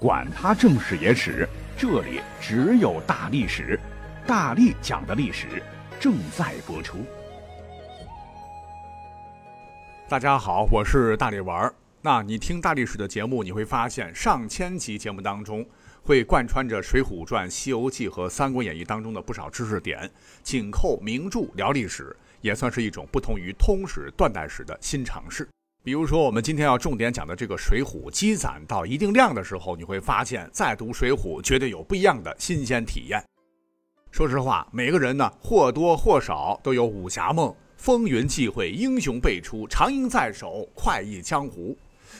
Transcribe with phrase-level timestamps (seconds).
[0.00, 3.76] 管他正史野史，这里只有大历史，
[4.24, 5.60] 大力讲的历史
[5.98, 6.98] 正在播出。
[10.08, 11.74] 大家好，我是大力丸儿。
[12.00, 15.66] 那你听大历史的节目，你会发现上千集节目当中
[16.04, 20.08] 会贯穿着《水浒传》《西游记》和《三国演义》当中的不少知识点，
[20.44, 25.48] 紧扣名著聊历史，也算是一种不同于通史断代史的新尝试。
[25.84, 33.24] 比如说，我们今天要重点讲的这个《水浒》，积攒到一定量的时候，你会发现再读《水浒》绝对有不一样的新鲜体验。
[34.10, 41.76] 说实话，每个人呢或多或少都有武侠梦，风云际会，英雄辈出，长缨在手，快意江湖。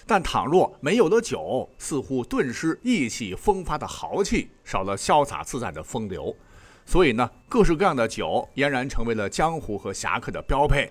[0.07, 6.35] 但倘若没有了酒，似乎顿失意气风发的豪气，少了潇洒自在的风流。
[6.87, 10.91] 所以呢，各式各样的酒俨然成为了江湖和侠客的标配。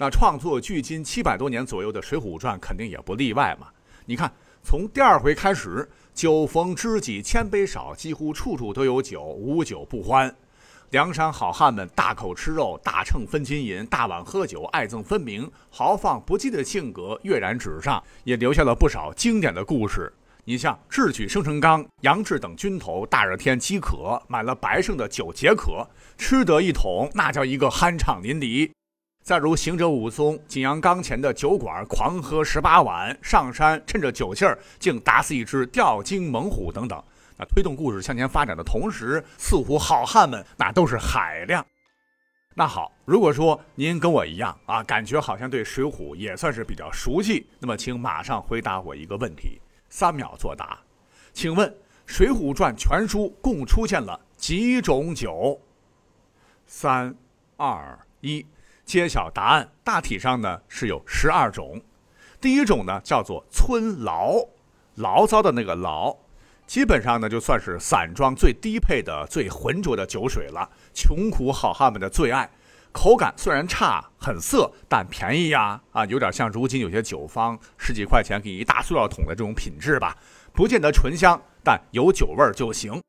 [0.00, 3.66] 那创作距今七百多年左右的《水浒传》肯定也不例外嘛。
[4.06, 10.32] 你看，从第二回开始，酒逢知己千杯少，几乎处处都有酒，无酒不欢。
[10.90, 20.12] 梁山好汉们大口吃肉，大秤分金银，大碗喝酒，爱憎分明，豪放不羁的性格跃然纸上，也留下了不少经典的故事。
[20.44, 28.70] 你像智取生辰纲，杨志等军头大热天饥渴，买了白胜的酒解渴，吃得一桶，那叫一个酣畅淋漓。
[29.28, 37.04] 再如行者武松，景阳冈前的酒馆狂喝十八碗，上山趁着酒劲儿，竟打死一只吊睛猛虎等等。
[37.36, 41.62] 那推动故事向前发展的同时，似乎好汉们那都是海量。
[42.54, 50.78] 那好，如果说您跟我一样啊，感觉好像对《水浒》也算是比较熟悉，那么请马上回答我一个问题，三秒作答。
[51.34, 51.68] 请问
[52.06, 55.60] 《水浒传》全书共出现了几种酒？
[56.66, 57.14] 三、
[57.58, 58.46] 二、一。
[58.88, 61.78] 揭晓答案，大体上呢是有十二种。
[62.40, 64.48] 第一种呢叫做村醪，
[64.96, 66.16] 醪糟的那个醪，
[66.66, 72.50] 基本上呢就算是散装最低配的、最浑浊的酒水了，穷苦好汉们的最爱。
[72.90, 75.78] 口感虽然差，很涩，但便宜呀！
[75.92, 80.16] 啊，有点像如今有些酒坊十几块钱给一大塑料桶的这种品质吧，
[80.54, 83.02] 不见得醇香，但有酒味就行。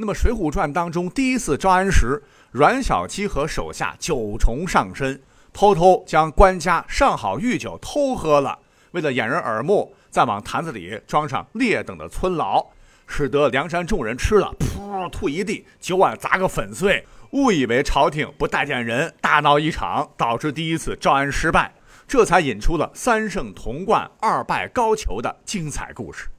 [0.00, 5.20] 那么《水浒传》当中第一次招安时，阮小七和手下九重上身，
[5.52, 8.58] 偷偷将官家上好御酒偷喝了，
[8.92, 12.68] 为了掩人耳目，再往坛子里装上劣等的村老，
[13.06, 21.74] 使得梁山众人吃了，噗吐一地，酒碗砸个粉碎，误以为朝廷不待见人，大闹一场，导致第一次招安失败，
[22.06, 26.30] 这才引出了三胜铜冠、二败高俅的精彩故事。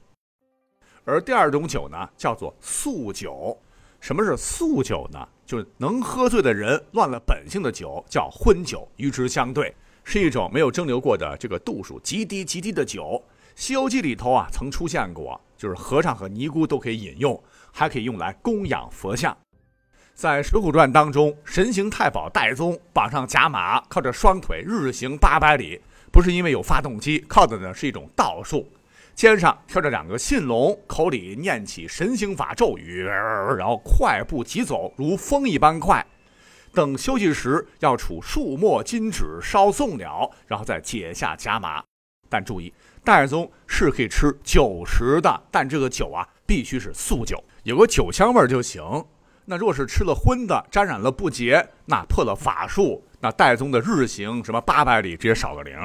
[1.04, 3.56] 而第二种酒呢，叫做素酒。
[4.00, 5.28] 什么是素酒呢？
[5.50, 8.86] 就是能喝醉的人乱了本性的酒，叫荤酒。
[8.98, 9.74] 与之相对，
[10.04, 13.20] 是一种没有蒸馏过的这个度数极低极低的酒。
[13.56, 19.36] 《西游记》里头啊，曾出现过，就是和尚和尼姑都可以饮用，还可以用来供养佛像。
[20.14, 25.80] 在《水浒传》当中，神行太保戴宗绑上甲马，靠着双腿日行八百里，
[26.12, 28.70] 不是因为有发动机，靠的呢是一种道术。
[29.14, 36.04] 肩上挑着两个信龙，口里念起神行法咒语，然后快步疾走，如风一般快。
[36.72, 41.82] 等休息时，要处数墨金纸烧送了，然后再解下甲马。
[42.28, 42.72] 但注意，
[43.04, 49.04] 戴宗是可以吃酒食的，但这个酒啊，必须是素酒，有个酒香味就行。
[49.44, 55.76] 那若是吃了荤的，沾染了不洁，那破了法术，那戴宗的日行什么八百里，直接少个零。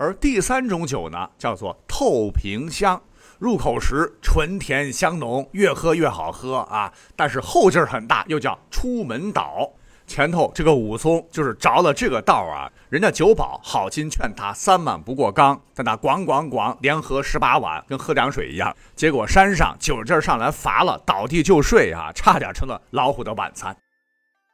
[0.00, 3.02] 而第三种酒呢，叫做透瓶香，
[3.40, 6.92] 入口时醇甜香浓，越喝越好喝啊！
[7.16, 9.68] 但是后劲儿很大，又叫出门倒。
[10.06, 18.72] 前头这个武松就是着了这个道啊，人家酒保好心劝他三碗不过冈，但他咣咣咣连喝十八碗，跟喝凉水一样。
[18.94, 23.76] 结果山上酒劲儿上来乏了，倒地就睡啊，差点成了老虎的晚餐。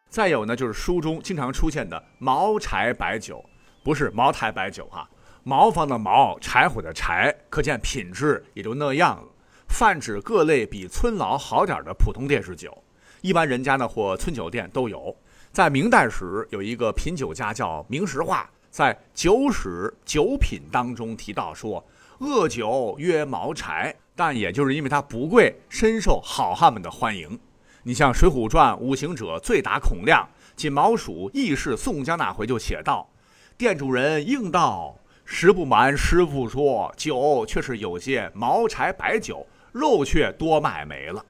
[0.09, 3.44] 再有呢，就是书中经常出现的茅台白酒，
[3.84, 5.06] 不是茅台白酒哈。
[5.47, 9.29] 茅房的茅，柴火的柴，可见品质也就那样了。
[9.69, 12.82] 泛指各类比村老好点的普通电视酒，
[13.20, 15.14] 一般人家呢或村酒店都有。
[15.52, 21.85] 在明代时，有一个品酒家叫明石化，在《酒史酒品》当中提到说
[22.20, 27.38] ：“恶酒曰茅柴，但也就是因为它不贵，深受好汉们的欢迎。”
[27.85, 30.26] 你像《水浒传》五行者醉打孔亮，
[30.56, 33.11] 锦毛鼠义士宋江那回就写道
[33.58, 41.25] ：“店主人应道。”实不瞒师傅说，酒却是有些茅柴白酒，肉却多卖没了。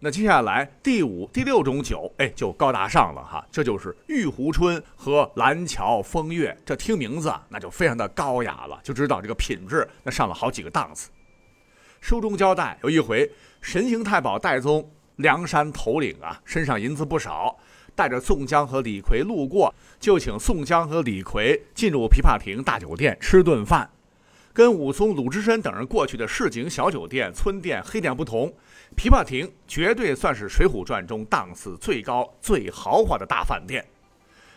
[0.00, 6.56] 那接下来第五、第六种酒，哎，就高大上了哈，这就是玉壶春和蓝桥风月。
[6.64, 11.10] 这听名字那就非常的高雅了，就知道这个品质那上了好几个档次。
[12.00, 13.28] 书中交代，有一回
[13.60, 17.58] 神行太保戴宗，梁山头领啊，身上银子不少，
[17.98, 23.90] 带着宋江和李逵路过，就请宋江和李逵进入琵琶亭大酒店吃顿饭。
[24.52, 28.54] 跟武松、鲁智深等人过去的市井小酒店、村店、黑店不同，
[28.96, 33.84] 琵琶亭绝对算是《水浒传》中档次最高、最豪华的大饭店。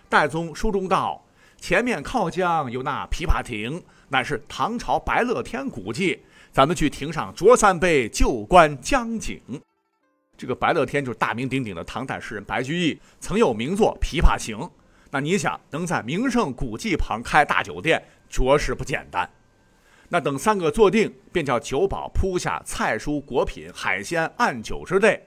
[0.08, 1.26] 戴宗书中道
[1.60, 6.22] ：“前面靠江有那琵琶亭，乃是唐朝白乐天古迹。
[6.52, 9.42] 咱们去亭上酌三杯，就观江景。”
[10.42, 14.58] 这个白乐天就是大名鼎鼎的唐代诗人白居易，曾有名作《琵琶行》。
[15.12, 19.30] 那你想，能在名胜古迹旁开大酒店，着实不简单。
[20.10, 25.22] 那等三个坐定，便叫酒保铺下菜蔬果品、海鲜、按酒之类。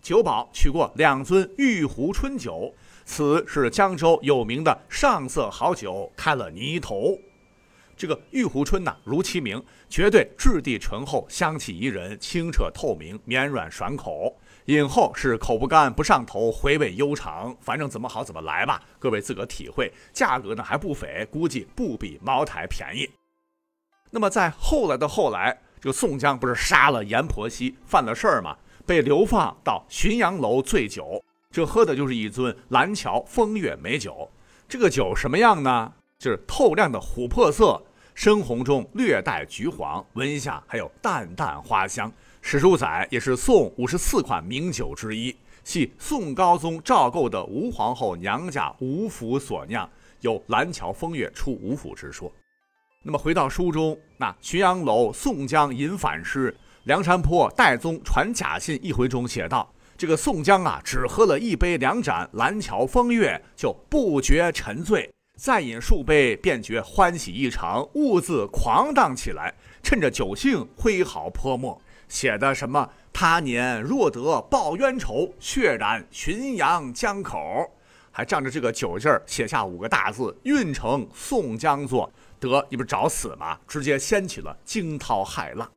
[0.00, 2.72] 酒保取过两樽玉壶春酒，
[3.04, 7.18] 此是江州有名的上色好酒，开了泥头。
[7.96, 14.36] 这个玉壶春呐，如其名，绝对质地醇厚，香气宜人，清澈透明，绵软爽口。
[14.66, 17.56] 饮后是口不干不上头，回味悠长。
[17.60, 19.92] 反正怎么好怎么来吧，各位自个体会。
[20.12, 23.10] 价格呢还不菲，估计不比茅台便宜。
[24.10, 28.56] 那么在后来的后来，这个宋江不是杀了阎婆惜，犯了事儿吗？
[28.86, 34.28] 被流放到浔阳楼醉酒，这喝的就是一樽蓝桥风月美酒。
[34.68, 35.92] 这个酒什么样呢？
[36.18, 37.82] 就是透亮的琥珀色，
[38.14, 42.12] 深红中略带橘黄，闻一下还有淡淡花香。
[42.42, 49.88] 史书载也是宋五十四款名酒之一，系宋高宗赵构的吴皇后娘家吴府所酿，
[50.20, 52.32] 有蓝桥风月出吴府之说。
[53.02, 56.54] 那么回到书中，那浔阳楼宋江吟反诗，
[56.84, 71.80] 梁山坡戴宗传假信一回中写道：这个宋江啊，只喝了一杯两盏蓝桥风月，就不觉沉醉，再饮数杯，便觉欢喜异常，兀自狂荡起来，趁着酒兴挥毫泼墨，
[72.10, 77.70] 写的什么他年若得报冤仇，血染浔阳江口，
[78.10, 82.12] 还仗着这个酒劲儿，写下五个大字：运城宋江作。
[82.40, 83.58] 得，你不是找死吗？
[83.68, 85.70] 直接掀起了惊涛骇浪。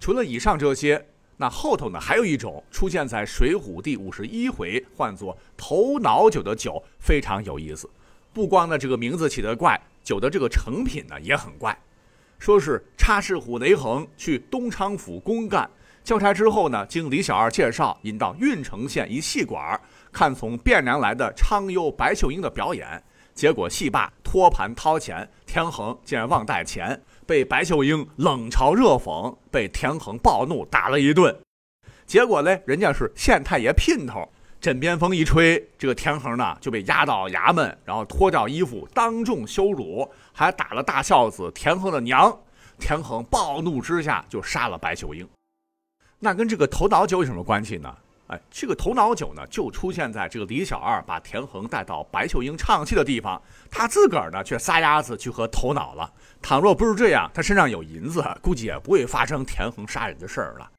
[0.00, 7.90] 除了以上这些，那后头呢，还有一种出现在《水浒》第五十一回，唤作头脑酒的酒，非常有意思。
[8.32, 11.78] 不光呢这个名字起得怪，酒的这个成品呢也很怪。
[12.38, 15.68] 说是差事虎雷横去东昌府公干，
[16.04, 19.78] 交差之后呢，经李小二介绍，引到郓城县一戏馆，
[20.12, 23.02] 看从汴梁来的昌优、白秀英的表演。
[23.34, 31.36] 结果戏罢，托盘掏钱，田横竟然忘带钱，被白秀英冷嘲热讽，被田横暴怒打了一顿。
[32.06, 34.28] 结果嘞，人家是县太爷姘头，
[34.60, 42.36] 枕边风一吹，这个田横呢就被押到衙门，然后脱掉衣服，当众羞辱，还打了大孝子田横的娘。
[42.78, 45.28] 田横暴怒之下就杀了白秀英。
[46.18, 47.94] 那跟这个头脑酒有什么关系呢？
[48.26, 53.40] 哎，这个头脑酒呢，就出现在这个李小二把田横带到白秀英唱戏的地方，
[53.70, 56.12] 他自个儿呢却撒丫子去喝头脑了。
[56.42, 60.70] 倘若不是这样，他身上有银子，估计也不会发生田横杀人的事儿了。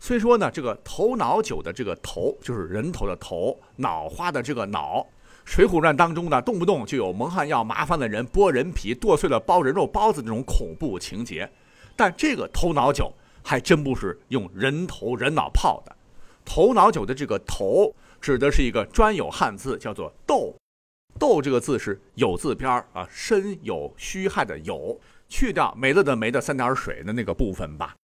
[0.00, 5.00] 虽说呢，这个头脑酒的这个头就是人头的头，脑花的这个脑，
[5.44, 11.50] 《水浒传》当中呢，动不动就有蒙汗药麻烦的人剥人皮剁碎了包人肉包子这种恐怖情节，
[11.96, 13.12] 但这个头脑酒
[13.42, 15.96] 还真不是用人头人脑泡的。
[16.44, 20.54] 头脑酒的这个“头”指的是一个专有汉字，叫做“豆。
[21.18, 24.98] 豆这个字是有字边儿啊，身有虚害的有，
[25.28, 27.96] 去掉没了的没的三点水的那个部分吧。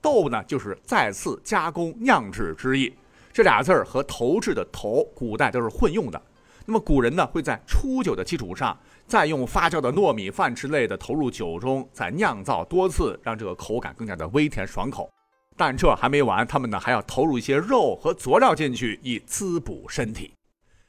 [0.00, 2.92] 豆呢，就是再次加工酿制之意。
[3.32, 6.20] 这俩字儿和投掷的投，古代都是混用的。
[6.66, 15.10] 那么古人呢，会在初酒的基础上，再用发酵的糯米饭之类的投入酒中，再酿造多次，让这个口感更加的微甜爽口。
[15.56, 20.32] 但这还没完，他们呢还要投入一些肉和佐料进去，以滋补身体。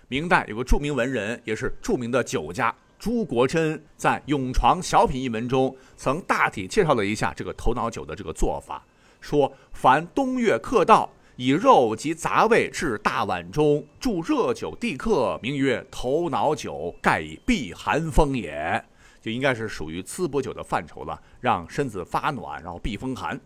[0.08, 8.84] 明代有个著名文人，也是著名的酒家朱国珍，在《永床小品》一文中，曾大体介绍了一下这个头脑酒的这个做法，
[9.22, 18.84] 说：凡冬月客到，以肉及杂味置大碗中，注热酒递客，名曰头脑酒，盖以避寒风也。
[19.22, 23.40] 就应该是属于滋补酒的范畴了，让身子发暖，然后避风寒。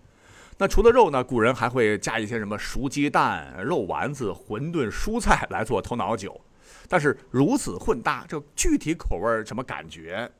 [0.58, 1.22] 那除了肉呢？
[1.22, 6.40] 古人还会加一些什么熟鸡蛋、肉丸子、馄饨、蔬菜来做头脑酒，
[6.88, 10.32] 但是如此混搭，这具体口味什么感觉？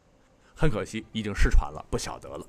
[0.56, 2.46] 很可惜，已经失传了，不晓得了。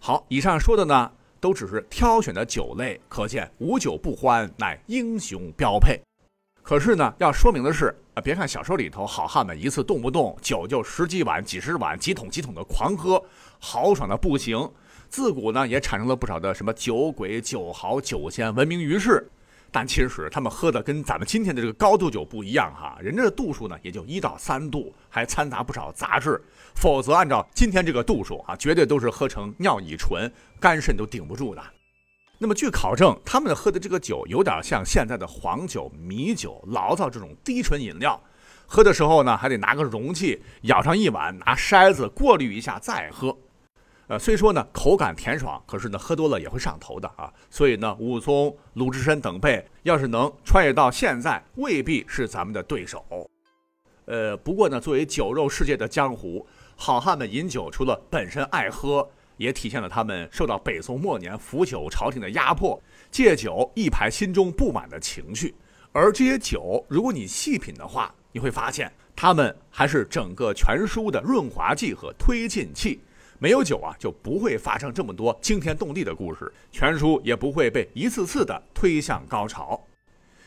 [0.00, 6.00] 好，以上说的呢，都只是挑选的酒类，可见无酒不欢乃英雄标配。
[6.62, 13.20] 可是呢，要说明的是，啊，别看小说里头好汉们一次动不动酒就十几碗、几十碗、几桶几桶的狂喝，
[13.58, 14.70] 豪爽的不行。
[15.08, 19.28] 自古呢，也产生了不少的什么酒鬼、酒豪、酒仙闻名于世。
[19.74, 26.38] 但其实他们喝的跟咱们今天的这个高度酒不一样哈，人家的度数呢也就一到三度，还掺杂不少杂质。
[26.74, 31.62] 否则按照今天这个度数啊，绝对都是喝成尿乙醇，肝肾都顶不住的。
[32.36, 38.20] 那么据考证，他们喝的这个酒有点像现在的黄酒、米酒、醪糟这种低醇饮料。
[38.66, 43.34] 喝的时候呢，还得拿个容器舀上一碗，拿筛子过滤一下再喝。
[44.08, 47.32] 呃，虽说呢口感甜爽，可是呢喝多了也会上头的啊。
[47.48, 53.04] 所以呢，武松、鲁智深等辈要是能穿越到现在，未必是咱们的对手。
[54.06, 65.54] 呃，不过呢，作为酒肉世界的江湖，好汉们饮酒除了本身爱喝，也体现了他们受到北宋末年腐朽朝廷的压迫，借酒一排心中不满的情绪。
[65.92, 73.00] 而这些酒，如果你细品的话，你会发现，它们还是整个全书的润滑剂和推进器。
[73.42, 79.84] 没有酒啊，就不会发生这么多惊天动地的故事，全书也不会被一次次的推向高潮。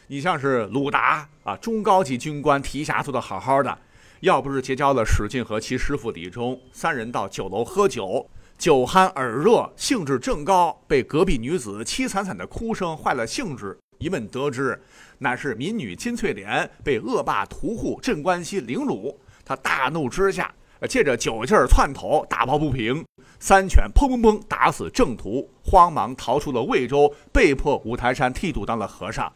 [0.07, 3.77] 你像是鲁达啊，中高级军官，提辖做的好好的，
[4.21, 8.25] 要不是结交了史进和其师傅李忠，三人到酒楼喝酒，
[8.57, 13.77] 酒酣耳热，兴致正高，被隔壁女子凄惨惨的哭声坏了兴致。
[13.97, 14.81] 一问得知，
[15.17, 20.49] 乃是民女金翠莲被恶霸屠户镇关西凌辱，他大怒之下。
[20.87, 23.05] 借着酒劲儿窜头，打抱不平，
[23.39, 29.31] 三拳砰砰砰打死正途，慌忙逃出了魏州，被迫五台山剃度当了和尚。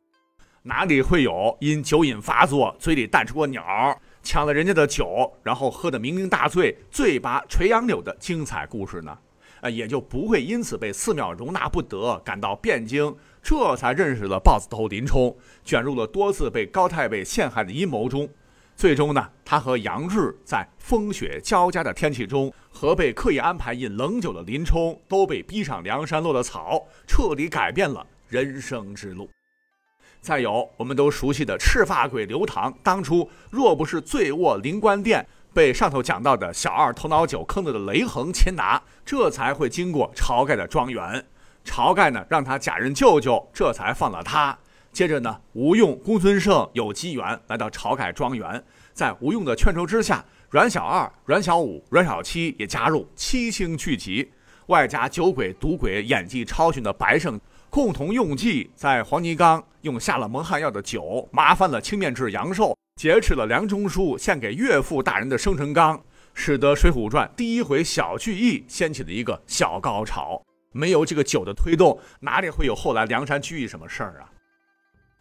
[0.64, 3.64] 哪里会有因酒瘾发作，嘴里弹出个鸟，
[4.22, 9.18] 抢了人家的酒，然后喝得酩酊大醉，醉拔垂杨柳的精彩故事呢？
[9.62, 18.30] 啊，也就不会因此被寺庙容纳不得，赶到汴京，这才认识了豹子头林冲，卷入了多次被高太尉陷害的阴谋中。
[18.80, 29.30] 最终呢，他和杨志在风雪交加的天气中，和被刻意安排饮冷酒的林冲，都被逼上梁山落了草，彻底改变了人生之路。
[30.22, 41.26] 再有，我们都熟悉的赤发鬼刘唐，当初若不是醉卧灵官殿，被上头讲到的小二头脑酒坑了的雷横擒拿，这才会经过晁盖的庄园。
[41.66, 44.58] 晁盖呢，让他假认舅舅，这才放了他。
[44.92, 54.30] 接着呢，吴用、公孙胜有机缘来到晁盖庄园，在吴用的劝说之下，阮小二、阮小五、阮小七也加入七星聚集，
[54.68, 66.02] 外加酒鬼、赌鬼演技超群的白胜，共同用计，在黄泥冈用下了蒙汗药的酒，麻烦了青面智杨寿，劫持了梁中书献给岳父大人的生辰纲，
[66.34, 70.42] 使得《水浒传》第一回小聚义掀起了一个小高潮。
[70.72, 74.30] 没有这个酒的推动，哪里会有后来梁山聚义什么事儿啊？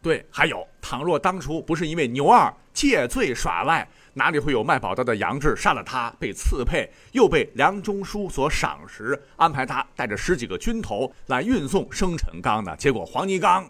[0.01, 12.73] 对，还有，倘若当初不是因为牛二借罪耍赖，哪里会有卖宝刀的杨志杀了他，被刺配，又被梁中书所赏识，安排他带着十几个军头来运送生辰纲呢？
[12.77, 13.69] 结果黄泥冈，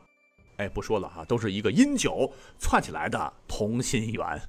[0.57, 4.39] 哎，不说了哈，都是一个阴酒窜起来的同心圆。